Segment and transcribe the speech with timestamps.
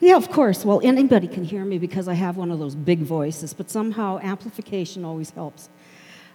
[0.00, 0.64] Yeah, of course.
[0.64, 4.18] Well, anybody can hear me because I have one of those big voices, but somehow
[4.18, 5.68] amplification always helps.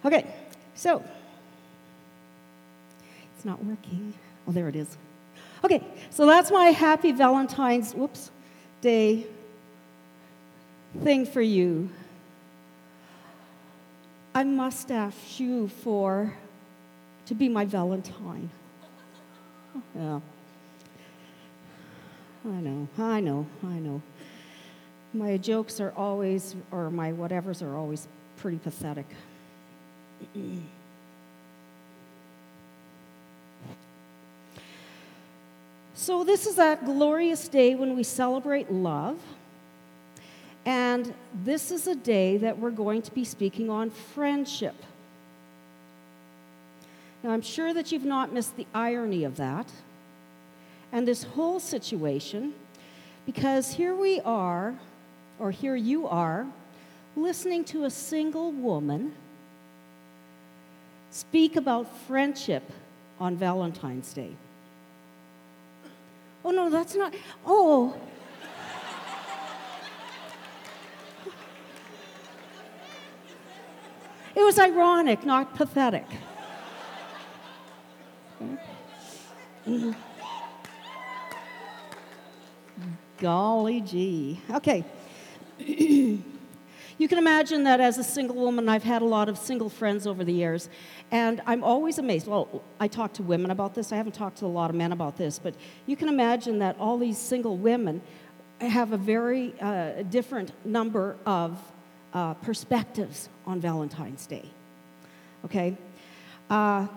[0.04, 0.26] Okay,
[0.76, 1.04] so
[3.36, 4.14] it's not working.
[4.48, 4.98] Oh, there it is.
[5.64, 8.32] Okay, so that's my happy Valentine's whoops
[8.82, 9.28] day
[11.04, 11.90] thing for you.
[14.34, 16.34] I must ask you for
[17.26, 18.50] to be my Valentine.
[19.96, 20.20] Yeah.
[22.46, 24.02] I know, I know, I know.
[25.14, 28.08] My jokes are always, or my whatevers are always
[28.38, 29.08] pretty pathetic.
[35.96, 39.20] so, this is a glorious day when we celebrate love.
[40.66, 41.14] And
[41.44, 44.76] this is a day that we're going to be speaking on friendship.
[47.24, 49.68] Now, I'm sure that you've not missed the irony of that
[50.92, 52.54] and this whole situation
[53.26, 54.74] because here we are,
[55.38, 56.48] or here you are,
[57.16, 59.14] listening to a single woman
[61.12, 62.64] speak about friendship
[63.20, 64.32] on Valentine's Day.
[66.44, 67.14] Oh, no, that's not.
[67.46, 67.96] Oh.
[74.36, 76.06] It was ironic, not pathetic.
[83.20, 84.42] Golly gee.
[84.50, 84.84] Okay.
[85.60, 86.24] you
[87.08, 90.24] can imagine that as a single woman, I've had a lot of single friends over
[90.24, 90.70] the years,
[91.12, 92.28] and I'm always amazed.
[92.28, 93.92] Well, I talk to women about this.
[93.92, 95.54] I haven't talked to a lot of men about this, but
[95.86, 98.02] you can imagine that all these single women
[98.62, 101.60] have a very uh, different number of
[102.14, 104.46] uh, perspectives on Valentine's Day.
[105.46, 105.78] Okay?
[106.50, 106.88] Uh,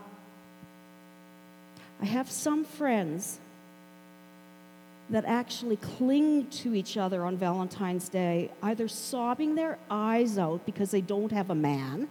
[2.00, 3.38] I have some friends
[5.12, 10.90] that actually cling to each other on Valentine's Day, either sobbing their eyes out because
[10.90, 12.08] they don't have a man,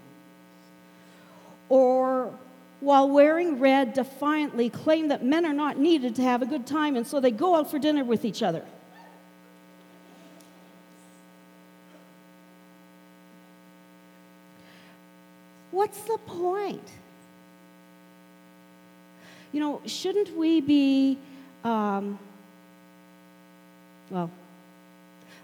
[1.67, 2.31] or
[2.79, 6.95] while wearing red, defiantly claim that men are not needed to have a good time,
[6.95, 8.63] and so they go out for dinner with each other.
[15.71, 16.87] What's the point?
[19.51, 21.17] You know, shouldn't we be,
[21.63, 22.19] um,
[24.11, 24.29] well,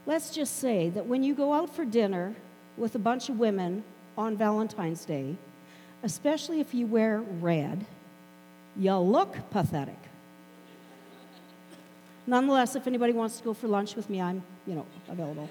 [0.05, 2.35] let's just say that when you go out for dinner
[2.75, 3.83] with a bunch of women
[4.17, 5.37] on Valentine's Day,
[6.03, 7.85] especially if you wear red,
[8.75, 9.97] you look pathetic.
[12.27, 15.49] Nonetheless, if anybody wants to go for lunch with me, I'm, you know, available.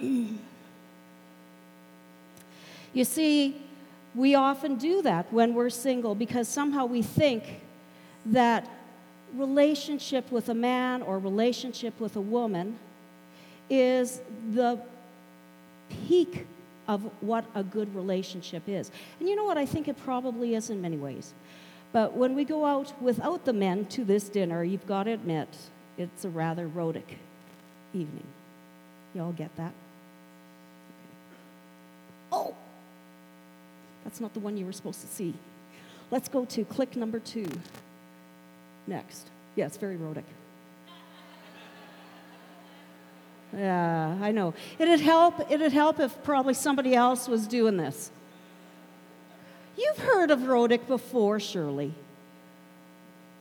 [0.00, 0.40] you
[3.04, 3.62] see,
[4.14, 7.44] we often do that when we're single because somehow we think
[8.26, 8.68] that
[9.36, 12.78] relationship with a man or relationship with a woman
[13.70, 14.20] is
[14.52, 14.80] the
[16.06, 16.46] peak
[16.88, 18.90] of what a good relationship is.
[19.20, 19.56] And you know what?
[19.56, 21.32] I think it probably is in many ways.
[21.92, 25.48] But when we go out without the men to this dinner, you've got to admit
[25.98, 27.18] it's a rather rhotic
[27.92, 28.26] evening.
[29.14, 29.72] You all get that?
[32.30, 32.54] Oh!
[34.04, 35.34] That's not the one you were supposed to see.
[36.10, 37.46] Let's go to click number two.
[38.86, 39.28] Next.
[39.56, 40.24] Yeah, very rhotic.
[43.54, 44.54] Yeah, I know.
[44.78, 48.10] It'd help, it'd help if probably somebody else was doing this.
[49.76, 51.92] You've heard of rhotic before, surely.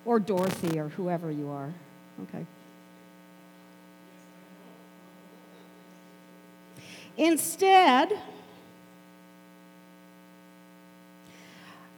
[0.04, 1.74] Or Dorothy, or whoever you are.
[2.24, 2.46] Okay.
[7.16, 8.12] Instead,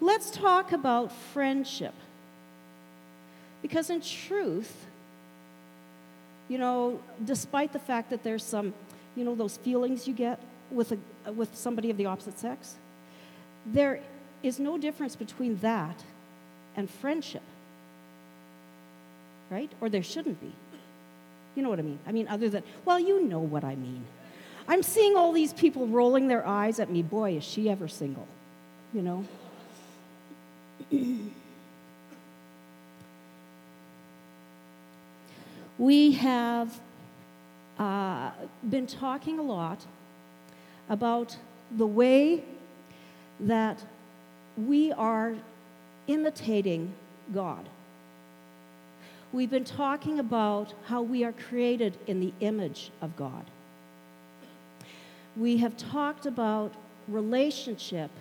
[0.03, 1.93] Let's talk about friendship.
[3.63, 4.85] Because in truth,
[6.49, 8.73] you know, despite the fact that there's some,
[9.15, 10.91] you know, those feelings you get with,
[11.25, 12.75] a, with somebody of the opposite sex,
[13.65, 14.01] there
[14.43, 16.03] is no difference between that
[16.75, 17.41] and friendship.
[19.49, 19.71] Right?
[19.79, 20.51] Or there shouldn't be.
[21.55, 21.99] You know what I mean?
[22.05, 24.03] I mean, other than, well, you know what I mean.
[24.67, 27.01] I'm seeing all these people rolling their eyes at me.
[27.01, 28.27] Boy, is she ever single,
[28.93, 29.25] you know?
[35.77, 36.79] we have
[37.79, 38.31] uh,
[38.69, 39.85] been talking a lot
[40.89, 41.35] about
[41.71, 42.43] the way
[43.39, 43.83] that
[44.57, 45.33] we are
[46.07, 46.93] imitating
[47.33, 47.67] God.
[49.31, 53.45] We've been talking about how we are created in the image of God.
[55.35, 56.73] We have talked about
[57.07, 58.11] relationship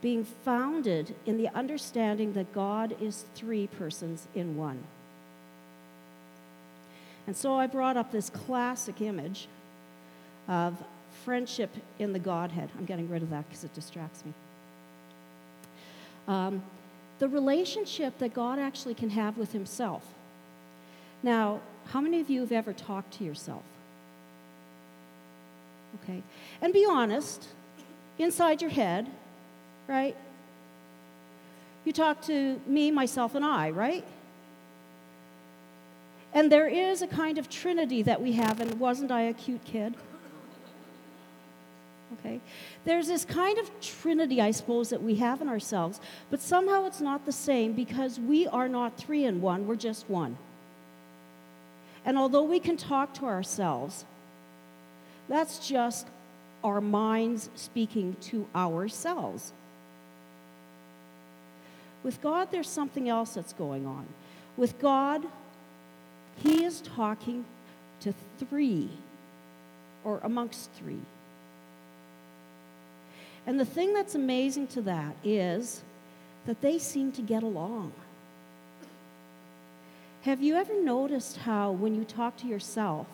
[0.00, 4.84] being founded in the understanding that God is three persons in one.
[7.26, 9.48] And so I brought up this classic image
[10.48, 10.76] of
[11.24, 12.70] friendship in the Godhead.
[12.78, 14.32] I'm getting rid of that because it distracts me.
[16.28, 16.62] Um,
[17.18, 20.04] the relationship that God actually can have with Himself.
[21.22, 23.62] Now, how many of you have ever talked to yourself?
[26.02, 26.22] Okay.
[26.60, 27.48] And be honest,
[28.18, 29.06] inside your head,
[29.88, 30.16] right?
[31.84, 34.04] You talk to me, myself, and I, right?
[36.36, 39.64] And there is a kind of trinity that we have, and wasn't I a cute
[39.64, 39.94] kid?
[42.12, 42.42] Okay?
[42.84, 45.98] There's this kind of trinity, I suppose, that we have in ourselves,
[46.30, 50.10] but somehow it's not the same because we are not three in one, we're just
[50.10, 50.36] one.
[52.04, 54.04] And although we can talk to ourselves,
[55.30, 56.06] that's just
[56.62, 59.54] our minds speaking to ourselves.
[62.02, 64.04] With God, there's something else that's going on.
[64.58, 65.24] With God,
[66.42, 67.44] he is talking
[68.00, 68.88] to three
[70.04, 71.00] or amongst three.
[73.46, 75.82] And the thing that's amazing to that is
[76.46, 77.92] that they seem to get along.
[80.22, 83.06] Have you ever noticed how, when you talk to yourself,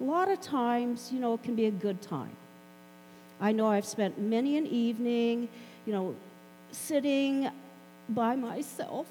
[0.00, 2.36] a lot of times, you know, it can be a good time?
[3.40, 5.48] I know I've spent many an evening,
[5.86, 6.14] you know,
[6.72, 7.48] sitting
[8.08, 9.06] by myself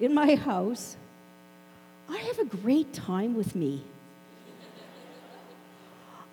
[0.00, 0.96] in my house
[2.08, 3.82] I have a great time with me.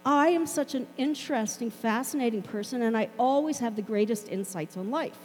[0.06, 4.92] I am such an interesting, fascinating person, and I always have the greatest insights on
[4.92, 5.18] life.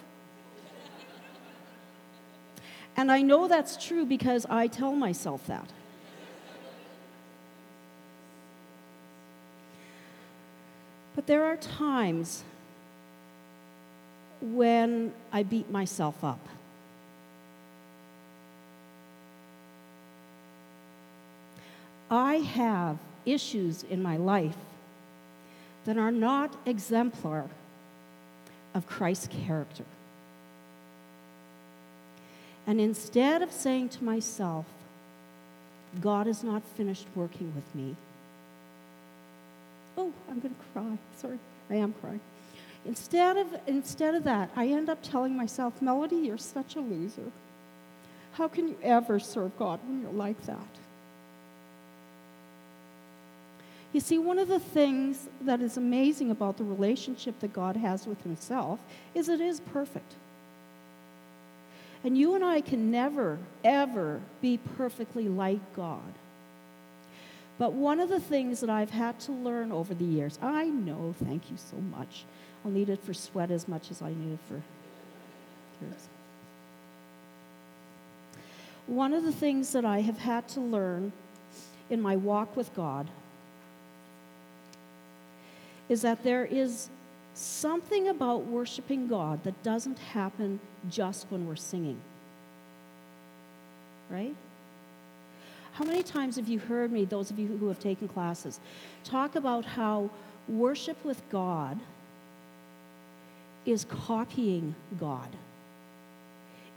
[2.96, 5.68] And I know that's true because I tell myself that.
[11.14, 12.42] But there are times
[14.40, 16.40] when I beat myself up.
[22.10, 24.56] I have issues in my life
[25.84, 27.46] that are not exemplar
[28.74, 29.84] of Christ's character.
[32.66, 34.66] And instead of saying to myself,
[36.00, 37.96] God is not finished working with me,
[39.96, 40.98] oh, I'm going to cry.
[41.16, 42.20] Sorry, I am crying.
[42.84, 47.30] Instead of, instead of that, I end up telling myself, Melody, you're such a loser.
[48.32, 50.66] How can you ever serve God when you're like that?
[53.92, 58.06] You see, one of the things that is amazing about the relationship that God has
[58.06, 58.78] with Himself
[59.14, 60.14] is it is perfect.
[62.04, 66.12] And you and I can never, ever be perfectly like God.
[67.58, 71.14] But one of the things that I've had to learn over the years, I know,
[71.22, 72.24] thank you so much.
[72.64, 74.62] I'll need it for sweat as much as I need it for
[75.80, 76.08] tears.
[78.86, 81.12] One of the things that I have had to learn
[81.90, 83.08] in my walk with God
[85.90, 86.88] is that there is
[87.34, 92.00] something about worshiping God that doesn't happen just when we're singing.
[94.08, 94.34] Right?
[95.72, 98.60] How many times have you heard me, those of you who have taken classes,
[99.02, 100.10] talk about how
[100.48, 101.78] worship with God
[103.66, 105.28] is copying God,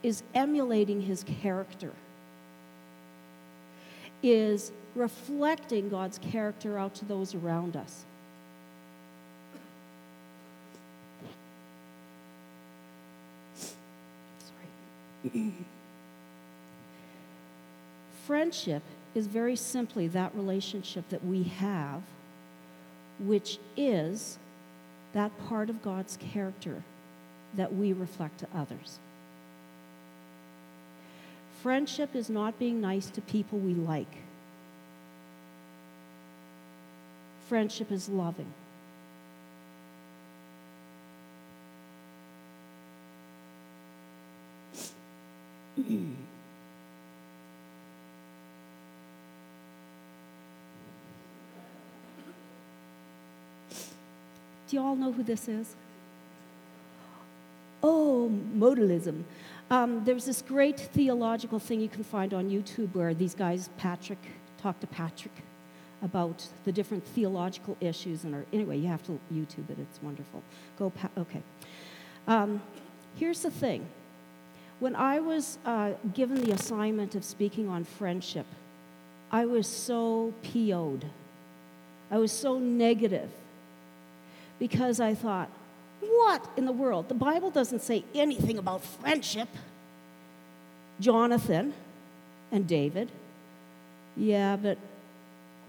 [0.01, 1.91] is emulating his character,
[4.23, 8.05] is reflecting God's character out to those around us.
[18.27, 18.83] Friendship
[19.15, 22.01] is very simply that relationship that we have,
[23.19, 24.37] which is
[25.13, 26.83] that part of God's character
[27.55, 28.99] that we reflect to others.
[31.61, 34.17] Friendship is not being nice to people we like.
[37.47, 38.51] Friendship is loving.
[54.67, 55.75] Do you all know who this is?
[57.83, 59.23] Oh, modalism.
[59.69, 64.19] Um, there's this great theological thing you can find on YouTube where these guys, Patrick,
[64.61, 65.33] talk to Patrick
[66.01, 68.23] about the different theological issues.
[68.23, 69.77] And are, anyway, you have to YouTube it.
[69.79, 70.41] It's wonderful.
[70.77, 71.41] Go, pa- okay.
[72.27, 72.61] Um,
[73.15, 73.87] here's the thing
[74.79, 78.45] when I was uh, given the assignment of speaking on friendship,
[79.31, 81.05] I was so PO'd.
[82.11, 83.29] I was so negative
[84.59, 85.49] because I thought,
[86.01, 87.07] what in the world?
[87.07, 89.47] The Bible doesn't say anything about friendship.
[90.99, 91.73] Jonathan
[92.51, 93.09] and David,
[94.15, 94.77] Yeah, but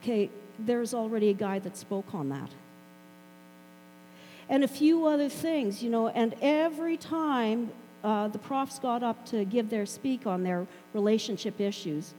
[0.02, 2.50] okay, there's already a guy that spoke on that.
[4.48, 7.70] And a few other things, you know, and every time
[8.04, 12.14] uh, the profs got up to give their speak on their relationship issues,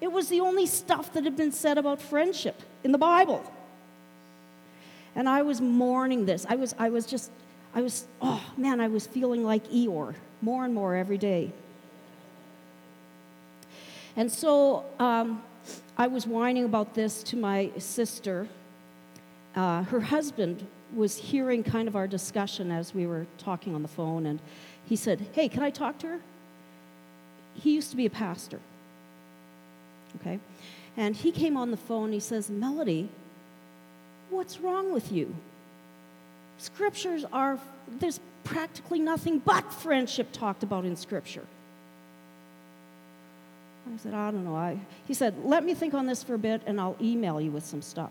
[0.00, 3.42] it was the only stuff that had been said about friendship in the Bible.
[5.16, 6.44] And I was mourning this.
[6.48, 7.30] I was, I was just,
[7.74, 11.52] I was, oh man, I was feeling like Eeyore more and more every day.
[14.16, 15.42] And so um,
[15.96, 18.46] I was whining about this to my sister.
[19.54, 23.88] Uh, her husband was hearing kind of our discussion as we were talking on the
[23.88, 24.40] phone, and
[24.88, 26.20] he said, Hey, can I talk to her?
[27.54, 28.60] He used to be a pastor.
[30.20, 30.38] Okay?
[30.96, 33.08] And he came on the phone, he says, Melody,
[34.30, 35.34] what's wrong with you?
[36.58, 37.58] Scriptures are,
[37.98, 41.44] there's practically nothing but friendship talked about in Scripture.
[43.92, 44.56] I said, I don't know.
[44.56, 47.50] I, he said, let me think on this for a bit and I'll email you
[47.50, 48.10] with some stuff.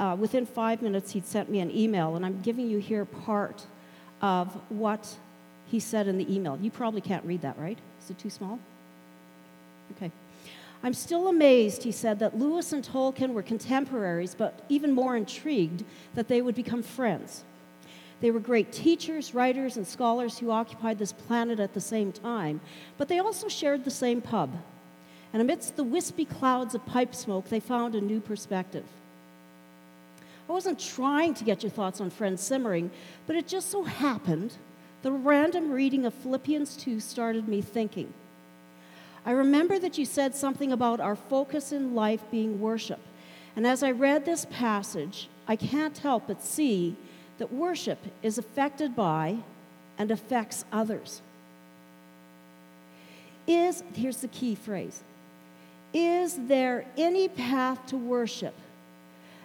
[0.00, 3.66] Uh, within five minutes, he'd sent me an email, and I'm giving you here part
[4.22, 5.14] of what
[5.70, 6.58] he said in the email.
[6.58, 7.76] You probably can't read that, right?
[8.02, 8.58] Is it too small?
[9.94, 10.10] Okay.
[10.82, 15.84] I'm still amazed, he said, that Lewis and Tolkien were contemporaries, but even more intrigued
[16.14, 17.44] that they would become friends.
[18.22, 22.62] They were great teachers, writers, and scholars who occupied this planet at the same time,
[22.96, 24.50] but they also shared the same pub.
[25.34, 28.86] And amidst the wispy clouds of pipe smoke, they found a new perspective.
[30.50, 32.90] I wasn't trying to get your thoughts on friends simmering,
[33.28, 34.54] but it just so happened
[35.02, 38.12] the random reading of Philippians 2 started me thinking.
[39.24, 42.98] I remember that you said something about our focus in life being worship.
[43.54, 46.96] And as I read this passage, I can't help but see
[47.38, 49.36] that worship is affected by
[49.98, 51.22] and affects others.
[53.46, 55.04] Is, here's the key phrase
[55.94, 58.54] Is there any path to worship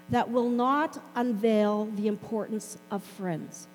[0.10, 3.68] that will not unveil the importance of friends?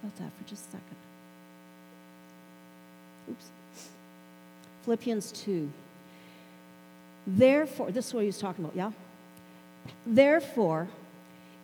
[0.00, 0.96] Think about that for just a second.
[3.30, 3.46] Oops.
[4.84, 5.70] Philippians 2.
[7.26, 8.90] Therefore, this is what he was talking about, yeah?
[10.06, 10.88] Therefore,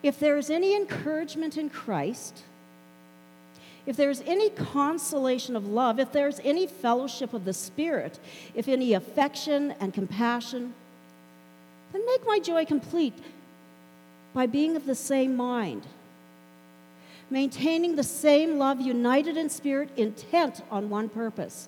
[0.03, 2.43] if there is any encouragement in Christ,
[3.89, 8.19] if there's any consolation of love, if there's any fellowship of the Spirit,
[8.53, 10.75] if any affection and compassion,
[11.91, 13.15] then make my joy complete
[14.31, 15.87] by being of the same mind,
[17.31, 21.67] maintaining the same love, united in spirit, intent on one purpose.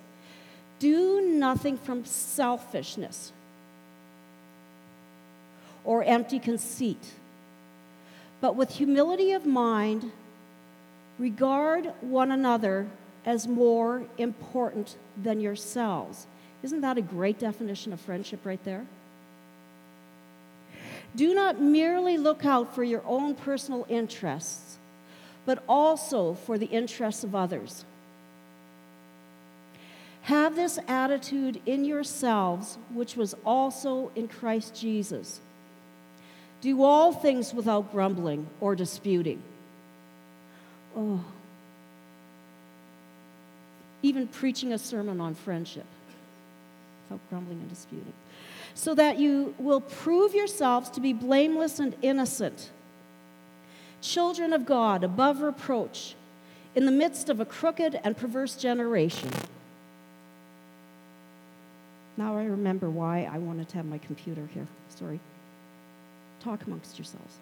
[0.77, 3.31] Do nothing from selfishness
[5.83, 7.03] or empty conceit,
[8.41, 10.11] but with humility of mind,
[11.21, 12.87] regard one another
[13.27, 16.25] as more important than yourselves.
[16.63, 18.87] Isn't that a great definition of friendship right there?
[21.15, 24.79] Do not merely look out for your own personal interests,
[25.45, 27.85] but also for the interests of others.
[30.23, 35.39] Have this attitude in yourselves, which was also in Christ Jesus
[36.61, 39.41] do all things without grumbling or disputing.
[40.95, 41.23] Oh.
[44.03, 45.85] Even preaching a sermon on friendship
[47.09, 48.13] without grumbling and disputing.
[48.73, 52.69] So that you will prove yourselves to be blameless and innocent,
[54.01, 56.15] children of God, above reproach,
[56.73, 59.29] in the midst of a crooked and perverse generation.
[62.17, 64.67] Now I remember why I wanted to have my computer here.
[64.89, 65.19] Sorry.
[66.39, 67.35] Talk amongst yourselves.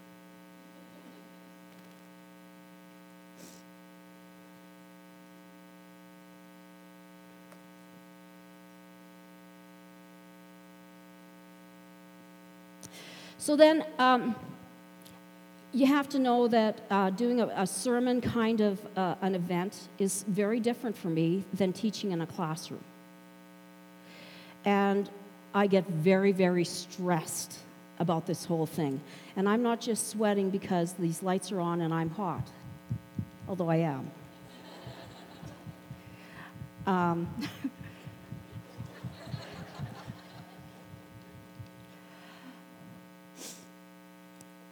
[13.50, 14.36] So then, um,
[15.74, 19.88] you have to know that uh, doing a, a, sermon kind of uh, an event
[19.98, 22.84] is very different for me than teaching in a classroom.
[24.65, 25.10] And
[25.56, 27.58] I get very, very stressed
[27.98, 29.01] about this whole thing.
[29.36, 32.48] And I'm not just sweating because these lights are on and I'm hot,
[33.48, 34.12] although I am.
[36.86, 37.50] Um,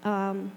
[0.07, 0.51] um,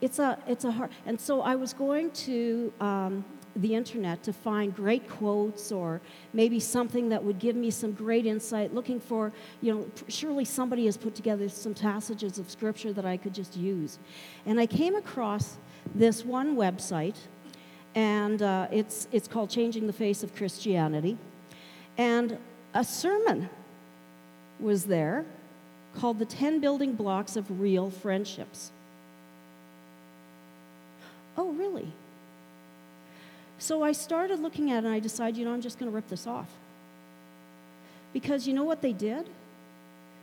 [0.00, 3.24] it's a it's a hard and so i was going to um,
[3.56, 6.00] the internet to find great quotes or
[6.32, 10.86] maybe something that would give me some great insight, looking for, you know, surely somebody
[10.86, 13.98] has put together some passages of scripture that I could just use.
[14.44, 15.56] And I came across
[15.94, 17.16] this one website,
[17.94, 21.16] and uh, it's, it's called Changing the Face of Christianity.
[21.96, 22.38] And
[22.74, 23.48] a sermon
[24.60, 25.24] was there
[25.94, 28.70] called The 10 Building Blocks of Real Friendships.
[31.36, 31.92] Oh, really?
[33.58, 35.94] So I started looking at it and I decided, you know, I'm just going to
[35.94, 36.48] rip this off.
[38.12, 39.28] Because you know what they did?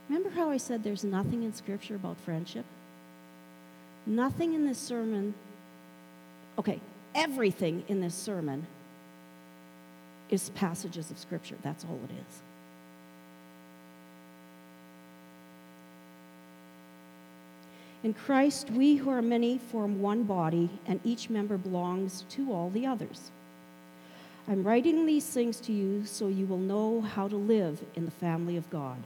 [0.10, 2.66] Remember how I said there's nothing in Scripture about friendship?
[4.06, 5.34] Nothing in this sermon,
[6.58, 6.80] okay,
[7.16, 8.68] everything in this sermon
[10.30, 11.56] is passages of Scripture.
[11.62, 12.42] That's all it is.
[18.04, 22.70] In Christ, we who are many form one body, and each member belongs to all
[22.70, 23.32] the others.
[24.46, 28.12] I'm writing these things to you so you will know how to live in the
[28.12, 28.98] family of God.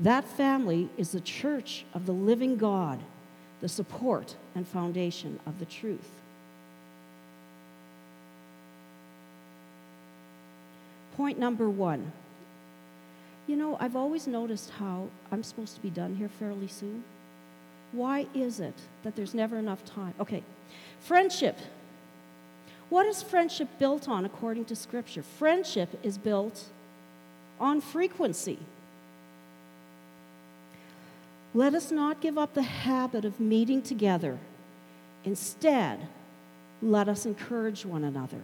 [0.00, 3.00] That family is the church of the living God,
[3.60, 6.08] the support and foundation of the truth.
[11.18, 12.12] Point number one.
[13.46, 17.04] You know, I've always noticed how I'm supposed to be done here fairly soon.
[17.92, 20.14] Why is it that there's never enough time?
[20.20, 20.42] Okay,
[21.00, 21.58] friendship.
[22.88, 25.22] What is friendship built on according to Scripture?
[25.22, 26.64] Friendship is built
[27.58, 28.58] on frequency.
[31.52, 34.38] Let us not give up the habit of meeting together.
[35.24, 36.06] Instead,
[36.80, 38.40] let us encourage one another.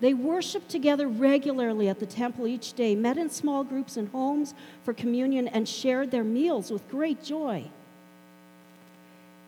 [0.00, 4.54] They worshiped together regularly at the temple each day, met in small groups in homes
[4.84, 7.64] for communion, and shared their meals with great joy.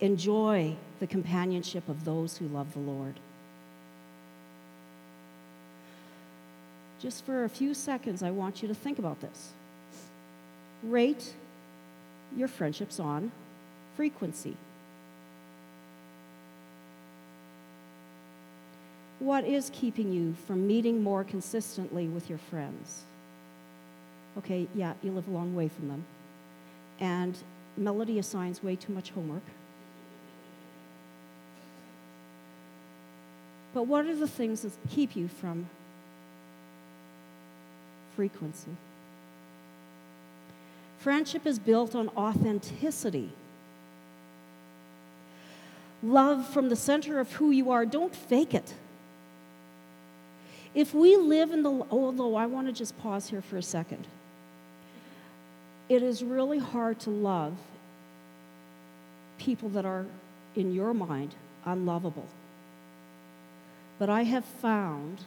[0.01, 3.13] Enjoy the companionship of those who love the Lord.
[6.99, 9.51] Just for a few seconds, I want you to think about this.
[10.83, 11.33] Rate
[12.35, 13.31] your friendships on
[13.95, 14.55] frequency.
[19.19, 23.03] What is keeping you from meeting more consistently with your friends?
[24.39, 26.05] Okay, yeah, you live a long way from them.
[26.99, 27.37] And
[27.77, 29.43] Melody assigns way too much homework.
[33.81, 35.67] But what are the things that keep you from
[38.15, 38.69] frequency?
[40.99, 43.31] Friendship is built on authenticity.
[46.03, 47.83] Love from the center of who you are.
[47.87, 48.75] Don't fake it.
[50.75, 54.05] If we live in the, although I want to just pause here for a second,
[55.89, 57.57] it is really hard to love
[59.39, 60.05] people that are,
[60.55, 61.33] in your mind,
[61.65, 62.27] unlovable.
[64.01, 65.25] But I have found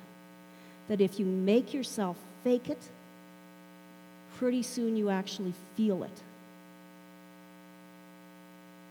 [0.89, 2.89] that if you make yourself fake it,
[4.37, 6.23] pretty soon you actually feel it.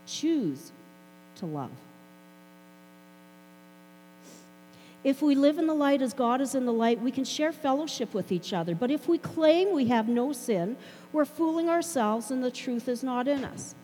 [0.07, 0.71] Choose
[1.35, 1.69] to love.
[5.03, 7.51] If we live in the light as God is in the light, we can share
[7.51, 8.75] fellowship with each other.
[8.75, 10.77] But if we claim we have no sin,
[11.11, 13.75] we're fooling ourselves and the truth is not in us.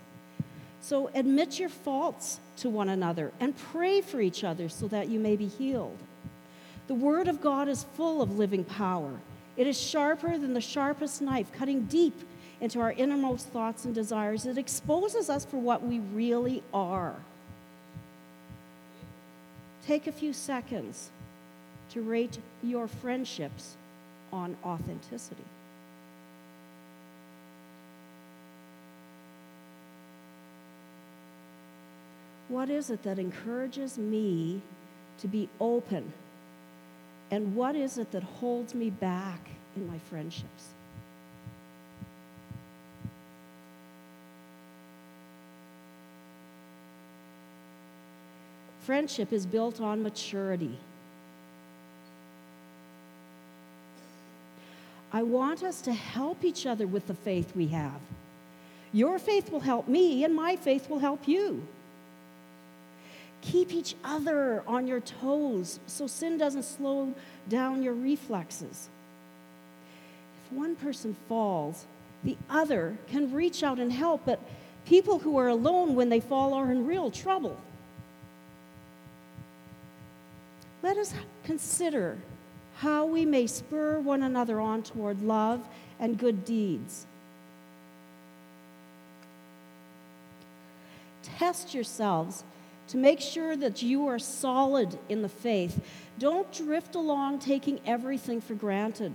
[0.81, 5.19] So admit your faults to one another and pray for each other so that you
[5.19, 5.97] may be healed.
[6.87, 9.11] The Word of God is full of living power.
[9.57, 12.17] It is sharper than the sharpest knife, cutting deep
[12.61, 14.45] into our innermost thoughts and desires.
[14.45, 17.15] It exposes us for what we really are.
[19.85, 21.09] Take a few seconds
[21.91, 23.75] to rate your friendships
[24.31, 25.43] on authenticity.
[32.49, 34.61] What is it that encourages me
[35.19, 36.11] to be open?
[37.31, 40.69] And what is it that holds me back in my friendships?
[48.81, 50.75] Friendship is built on maturity.
[55.13, 58.01] I want us to help each other with the faith we have.
[58.91, 61.67] Your faith will help me, and my faith will help you.
[63.41, 67.13] Keep each other on your toes so sin doesn't slow
[67.47, 68.89] down your reflexes.
[70.45, 71.85] If one person falls,
[72.23, 74.39] the other can reach out and help, but
[74.85, 77.57] people who are alone when they fall are in real trouble.
[80.81, 82.17] Let us consider
[82.77, 85.61] how we may spur one another on toward love
[85.99, 87.05] and good deeds.
[91.23, 92.43] Test yourselves
[92.89, 95.79] to make sure that you are solid in the faith.
[96.17, 99.13] Don't drift along taking everything for granted.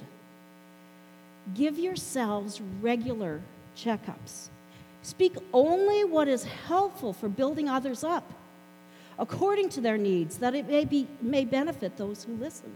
[1.54, 3.42] Give yourselves regular
[3.76, 4.48] checkups.
[5.02, 8.32] Speak only what is helpful for building others up,
[9.18, 12.72] according to their needs, that it may, be, may benefit those who listen.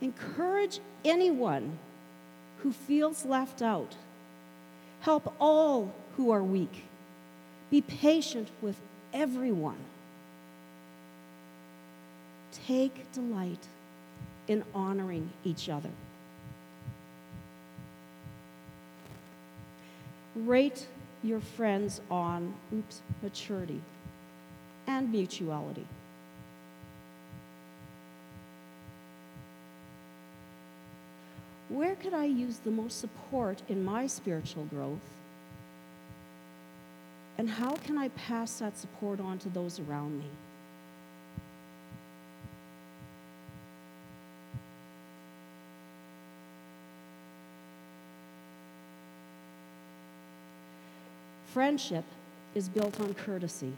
[0.00, 1.78] Encourage anyone
[2.58, 3.96] who feels left out.
[5.00, 6.84] Help all who are weak.
[7.70, 8.76] Be patient with
[9.12, 9.78] everyone.
[12.66, 13.66] Take delight
[14.48, 15.90] in honoring each other.
[20.36, 20.86] Rate
[21.22, 23.80] your friends on oops, maturity
[24.86, 25.86] and mutuality.
[31.68, 35.00] Where could I use the most support in my spiritual growth?
[37.36, 40.26] And how can I pass that support on to those around me?
[51.52, 52.04] Friendship
[52.54, 53.72] is built on courtesy.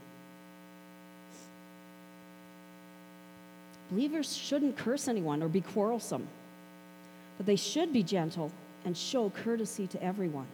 [3.91, 6.27] Believers shouldn't curse anyone or be quarrelsome,
[7.37, 8.51] but they should be gentle
[8.83, 10.47] and show courtesy to everyone.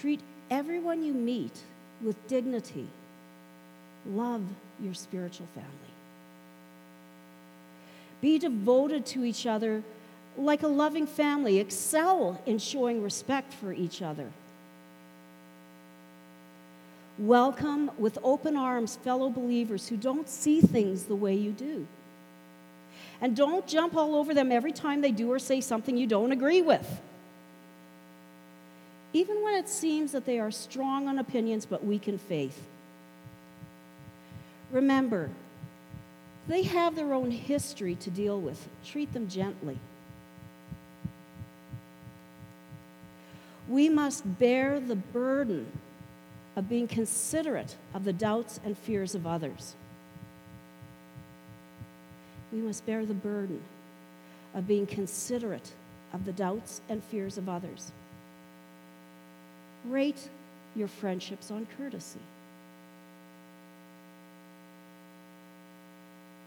[0.00, 1.52] Treat everyone you meet
[2.02, 2.86] with dignity.
[4.06, 4.42] Love
[4.82, 5.68] your spiritual family.
[8.22, 9.82] Be devoted to each other
[10.38, 14.30] like a loving family, excel in showing respect for each other.
[17.18, 21.86] Welcome with open arms fellow believers who don't see things the way you do.
[23.20, 26.32] And don't jump all over them every time they do or say something you don't
[26.32, 27.02] agree with.
[29.12, 32.66] Even when it seems that they are strong on opinions but weak in faith.
[34.70, 35.30] Remember,
[36.46, 38.68] they have their own history to deal with.
[38.84, 39.78] Treat them gently.
[43.70, 45.64] we must bear the burden
[46.56, 49.76] of being considerate of the doubts and fears of others.
[52.52, 53.62] We must bear the burden
[54.54, 55.72] of being considerate
[56.12, 57.92] of the doubts and fears of others.
[59.86, 60.28] Rate
[60.76, 62.20] your friendships on courtesy.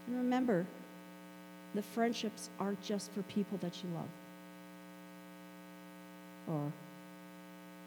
[0.06, 0.66] And remember,
[1.74, 4.08] the friendships aren't just for people that you love
[6.48, 6.72] or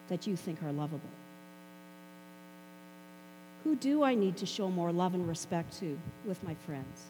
[0.10, 1.02] that you think are lovable?
[3.64, 7.04] Who do I need to show more love and respect to with my friends?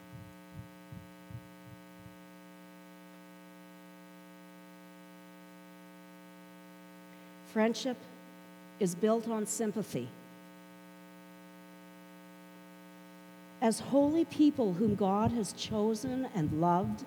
[7.53, 7.97] Friendship
[8.79, 10.07] is built on sympathy.
[13.61, 17.03] As holy people whom God has chosen and loved,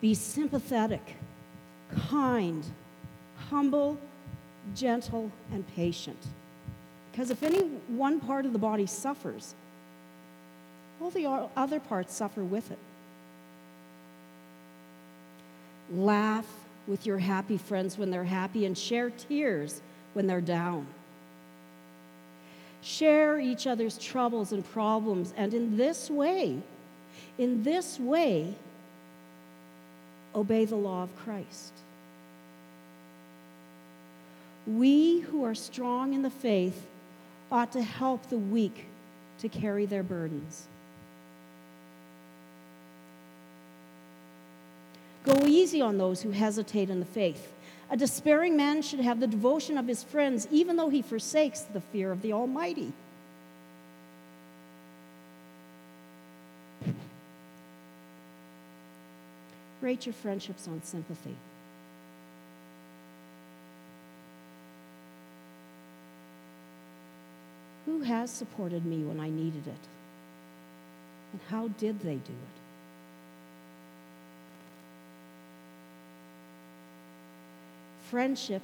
[0.00, 1.16] be sympathetic,
[2.08, 2.64] kind,
[3.48, 3.98] humble,
[4.74, 6.18] gentle, and patient.
[7.10, 9.54] Because if any one part of the body suffers,
[11.00, 11.26] all the
[11.56, 12.78] other parts suffer with it.
[15.92, 16.46] Laugh
[16.86, 20.86] with your happy friends when they're happy and share tears when they're down.
[22.82, 26.58] Share each other's troubles and problems, and in this way,
[27.38, 28.54] in this way,
[30.34, 31.72] obey the law of Christ.
[34.66, 36.86] We who are strong in the faith
[37.50, 38.86] ought to help the weak
[39.40, 40.66] to carry their burdens.
[45.24, 47.52] Go easy on those who hesitate in the faith.
[47.92, 51.82] A despairing man should have the devotion of his friends, even though he forsakes the
[51.82, 52.90] fear of the Almighty.
[59.82, 61.36] Rate your friendships on sympathy.
[67.84, 69.84] Who has supported me when I needed it?
[71.32, 72.61] And how did they do it?
[78.12, 78.60] Friendship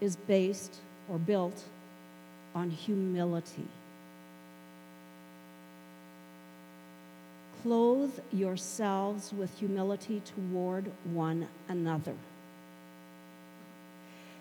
[0.00, 0.74] is based
[1.08, 1.62] or built
[2.52, 3.68] on humility.
[7.62, 12.14] Clothe yourselves with humility toward one another.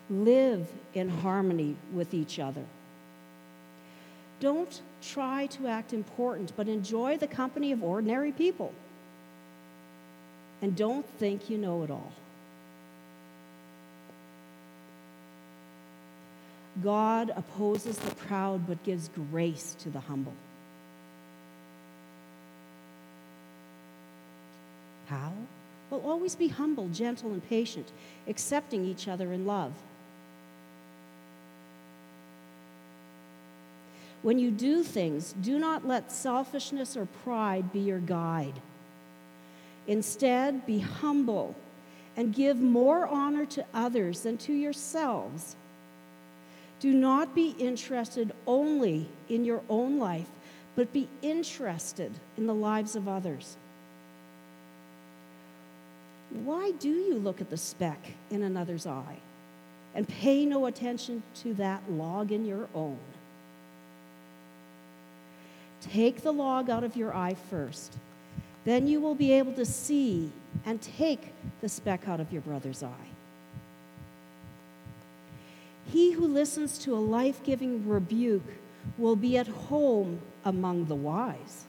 [0.09, 2.65] Live in harmony with each other.
[4.39, 8.73] Don't try to act important, but enjoy the company of ordinary people.
[10.63, 12.11] And don't think you know it all.
[16.83, 20.33] God opposes the proud, but gives grace to the humble.
[25.07, 25.31] How?
[25.89, 27.87] Well, always be humble, gentle, and patient,
[28.27, 29.71] accepting each other in love.
[34.21, 38.59] When you do things, do not let selfishness or pride be your guide.
[39.87, 41.55] Instead, be humble
[42.17, 45.55] and give more honor to others than to yourselves.
[46.79, 50.27] Do not be interested only in your own life,
[50.75, 53.57] but be interested in the lives of others.
[56.43, 59.17] Why do you look at the speck in another's eye
[59.93, 62.99] and pay no attention to that log in your own?
[65.79, 67.93] Take the log out of your eye first.
[68.65, 70.31] Then you will be able to see
[70.65, 73.14] and take the speck out of your brother's eye.
[75.95, 78.43] He who listens to a life giving rebuke
[78.97, 81.63] will be at home among the wise.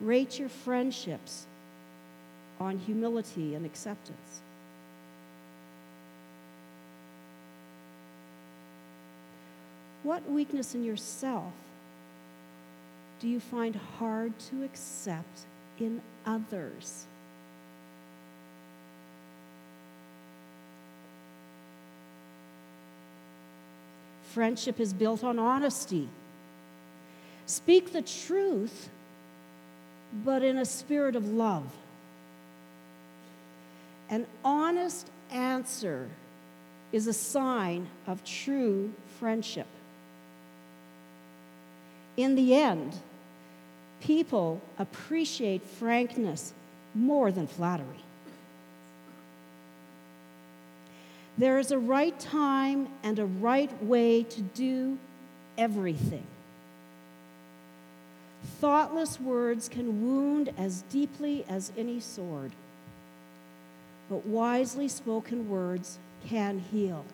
[0.00, 1.44] Rate your friendships
[2.58, 4.40] on humility and acceptance.
[10.02, 11.52] What weakness in yourself
[13.20, 15.40] do you find hard to accept
[15.78, 17.04] in others?
[24.36, 26.10] Friendship is built on honesty.
[27.46, 28.90] Speak the truth,
[30.26, 31.64] but in a spirit of love.
[34.10, 36.10] An honest answer
[36.92, 39.68] is a sign of true friendship.
[42.18, 42.92] In the end,
[44.02, 46.52] people appreciate frankness
[46.94, 48.05] more than flattery.
[51.38, 54.98] There is a right time and a right way to do
[55.58, 56.26] everything.
[58.60, 62.52] Thoughtless words can wound as deeply as any sword,
[64.08, 67.04] but wisely spoken words can heal.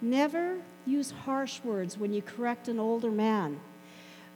[0.00, 3.60] Never use harsh words when you correct an older man,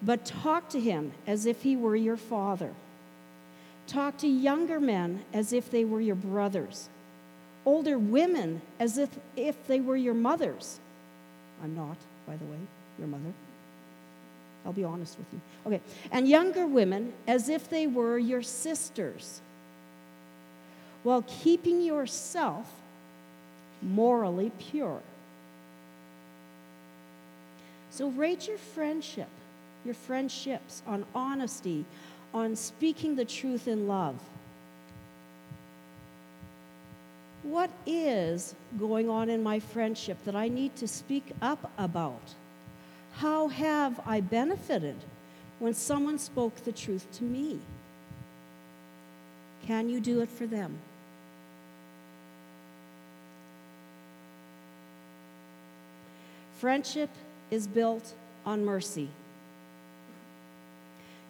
[0.03, 2.73] but talk to him as if he were your father.
[3.89, 6.89] Talk to younger men as if they were your brothers,
[7.65, 10.79] older women as if, if they were your mothers.
[11.63, 11.97] I'm not,
[12.27, 12.59] by the way,
[12.99, 13.33] your mother.
[14.67, 15.41] I'll be honest with you.
[15.67, 15.81] Okay.
[16.13, 19.41] And younger women as if they were your sisters,
[21.03, 22.71] while keeping yourself
[23.81, 25.01] morally pure.
[27.91, 29.29] So rate your friendship,
[29.85, 31.87] your friendships on honesty,
[32.35, 34.17] on speaking the truth in love.
[37.43, 42.35] What is going on in my friendship that I need to speak up about?
[43.15, 44.97] How have I benefited
[45.59, 47.59] when someone spoke the truth to me?
[49.67, 50.79] Can you do it for them?
[56.59, 57.11] Friendship
[57.51, 58.15] is built
[58.45, 59.09] on mercy.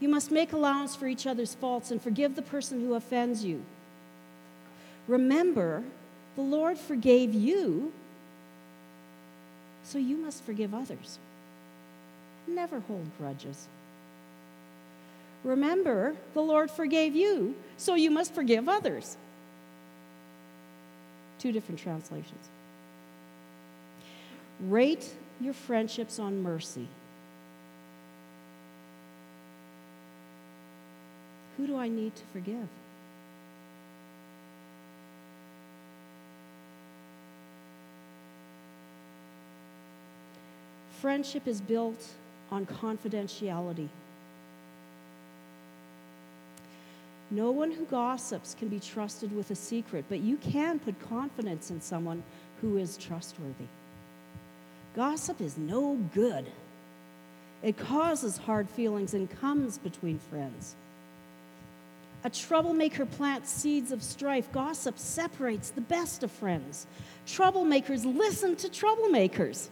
[0.01, 3.63] You must make allowance for each other's faults and forgive the person who offends you.
[5.09, 5.83] Remember,
[6.37, 7.93] the Lord forgave you,
[9.83, 11.19] so you must forgive others.
[12.47, 13.67] Never hold grudges.
[15.45, 19.17] Remember, the Lord forgave you, so you must forgive others.
[21.39, 22.49] Two different translations.
[24.61, 25.09] Rate
[25.41, 26.89] your friendships on mercy.
[31.59, 32.69] Who do I need to forgive?
[41.01, 42.15] Friendship is built
[42.51, 43.89] on confidentiality.
[47.31, 51.71] No one who gossips can be trusted with a secret, but you can put confidence
[51.71, 52.23] in someone
[52.61, 53.67] who is trustworthy.
[54.97, 56.47] Gossip is no good.
[57.63, 60.75] It causes hard feelings and comes between friends.
[62.25, 64.51] A troublemaker plants seeds of strife.
[64.53, 66.87] Gossip separates the best of friends.
[67.27, 69.69] Troublemakers listen to troublemakers,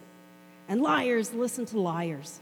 [0.68, 2.40] and liars listen to liars.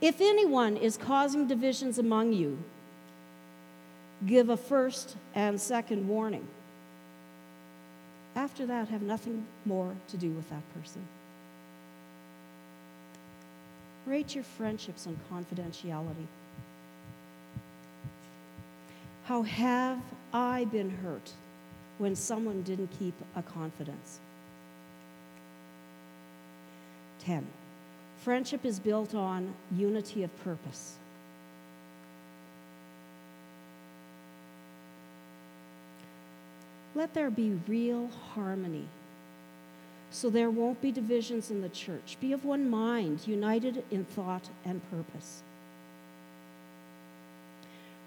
[0.00, 2.58] If anyone is causing divisions among you,
[4.26, 6.46] give a first and second warning.
[8.34, 11.02] After that, have nothing more to do with that person.
[14.06, 16.26] Rate your friendships on confidentiality.
[19.24, 20.00] How have
[20.32, 21.32] I been hurt
[21.98, 24.20] when someone didn't keep a confidence?
[27.24, 27.44] 10.
[28.22, 30.96] Friendship is built on unity of purpose.
[36.96, 38.86] let there be real harmony.
[40.16, 42.16] So there won't be divisions in the church.
[42.22, 45.42] Be of one mind, united in thought and purpose.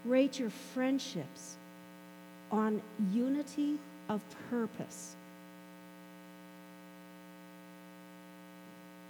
[0.04, 1.58] Rate your friendships
[2.52, 2.82] on
[3.14, 3.78] unity
[4.10, 5.16] of purpose.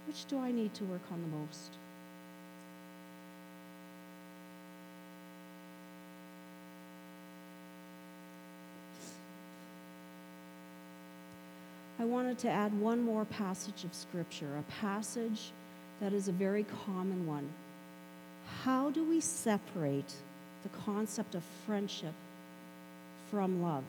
[0.06, 1.79] Which do I need to work on the most?
[12.00, 15.52] I wanted to add one more passage of Scripture, a passage
[16.00, 17.46] that is a very common one.
[18.64, 20.14] How do we separate
[20.62, 22.14] the concept of friendship
[23.30, 23.84] from love?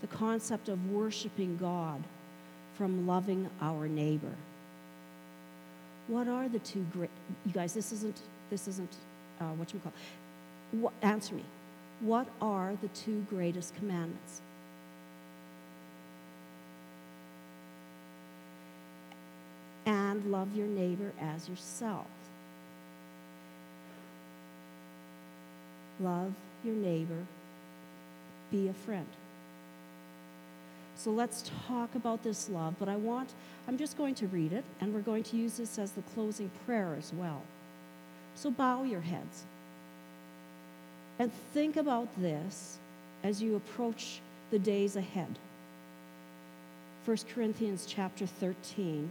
[0.00, 2.04] The concept of worshiping God
[2.76, 4.36] from loving our neighbor?
[6.06, 7.10] What are the two great,
[7.46, 8.92] you guys, this isn't, this isn't
[9.40, 9.92] uh, what you call,
[10.70, 11.42] what, answer me.
[11.98, 14.40] What are the two greatest commandments?
[20.18, 22.06] And love your neighbor as yourself.
[26.00, 26.32] Love
[26.64, 27.24] your neighbor,
[28.50, 29.06] be a friend.
[30.96, 33.32] So let's talk about this love, but I want,
[33.68, 36.50] I'm just going to read it, and we're going to use this as the closing
[36.66, 37.42] prayer as well.
[38.34, 39.44] So bow your heads
[41.18, 42.78] and think about this
[43.22, 45.38] as you approach the days ahead.
[47.04, 49.08] 1 Corinthians chapter 13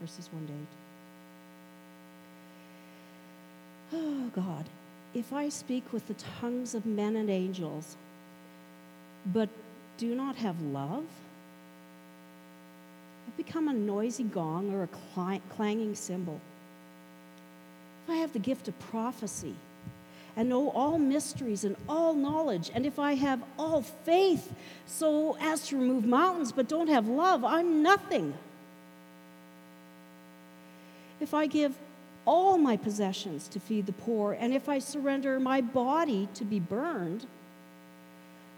[0.00, 0.58] verses 1 to 8.
[3.92, 4.64] Oh, God,
[5.14, 7.96] if I speak with the tongues of men and angels,
[9.26, 9.48] but
[9.98, 11.04] do not have love,
[13.26, 14.88] I've become a noisy gong or a
[15.54, 16.40] clanging cymbal.
[18.04, 19.54] If I have the gift of prophecy,
[20.36, 24.54] and know all mysteries and all knowledge, and if I have all faith
[24.86, 28.34] so as to remove mountains but don't have love, I'm nothing
[31.20, 31.76] if I give
[32.24, 36.58] all my possessions to feed the poor, and if I surrender my body to be
[36.58, 37.26] burned,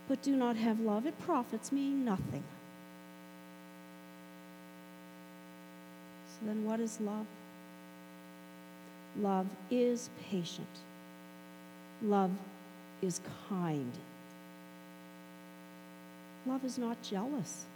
[0.08, 2.42] but do not have love, it profits me nothing.
[6.28, 7.26] So then, what is love?
[9.20, 10.66] Love is patient,
[12.02, 12.30] love
[13.02, 13.92] is kind,
[16.46, 17.66] love is not jealous,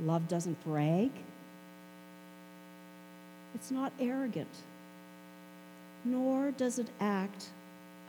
[0.00, 1.10] love doesn't brag.
[3.54, 4.48] It's not arrogant,
[6.04, 7.46] nor does it act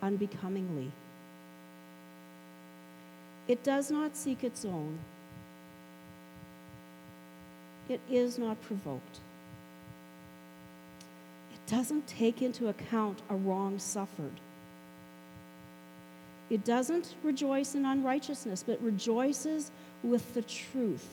[0.01, 0.91] unbecomingly.
[3.47, 4.99] It does not seek its own.
[7.87, 9.19] It is not provoked.
[11.51, 14.39] It doesn't take into account a wrong suffered.
[16.51, 19.71] It doesn't rejoice in unrighteousness, but rejoices
[20.03, 21.07] with the truth.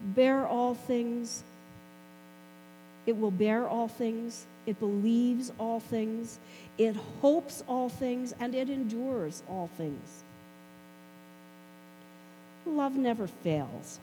[0.00, 1.42] Bear all things
[3.06, 6.38] it will bear all things, it believes all things,
[6.76, 10.24] it hopes all things, and it endures all things.
[12.66, 14.00] Love never fails.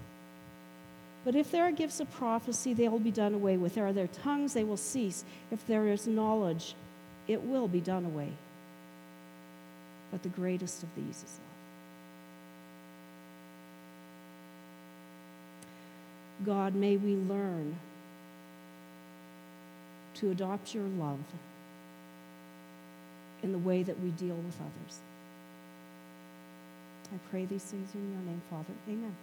[1.26, 3.76] But if there are gifts of prophecy, they will be done away with.
[3.76, 5.24] There are there tongues, they will cease.
[5.52, 6.76] If there is knowledge,
[7.28, 8.32] it will be done away.
[10.12, 11.40] But the greatest of these is
[16.42, 16.46] love.
[16.46, 17.78] God, may we learn
[20.24, 21.20] to adopt your love
[23.42, 25.00] in the way that we deal with others.
[27.14, 28.74] I pray these things in your name, Father.
[28.88, 29.14] Amen.